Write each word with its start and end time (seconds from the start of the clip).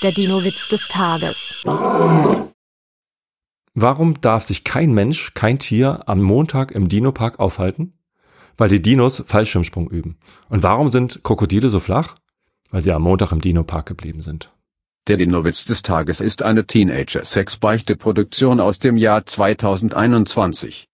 Der 0.00 0.12
Dino-Witz 0.12 0.68
des 0.68 0.86
Tages. 0.86 1.56
Warum 3.74 4.20
darf 4.20 4.44
sich 4.44 4.62
kein 4.62 4.92
Mensch, 4.92 5.34
kein 5.34 5.58
Tier 5.58 6.04
am 6.06 6.22
Montag 6.22 6.70
im 6.70 6.88
Dino-Park 6.88 7.40
aufhalten? 7.40 7.94
Weil 8.56 8.68
die 8.68 8.80
Dinos 8.80 9.24
Fallschirmsprung 9.26 9.90
üben. 9.90 10.16
Und 10.48 10.62
warum 10.62 10.92
sind 10.92 11.24
Krokodile 11.24 11.68
so 11.68 11.80
flach? 11.80 12.14
Weil 12.70 12.82
sie 12.82 12.92
am 12.92 13.02
Montag 13.02 13.32
im 13.32 13.40
Dino-Park 13.40 13.86
geblieben 13.86 14.20
sind. 14.20 14.52
Der 15.08 15.16
Dino-Witz 15.16 15.64
des 15.64 15.82
Tages 15.82 16.20
ist 16.20 16.42
eine 16.42 16.64
Teenager-Sex-Beichte-Produktion 16.64 18.60
aus 18.60 18.78
dem 18.78 18.96
Jahr 18.96 19.26
2021. 19.26 20.86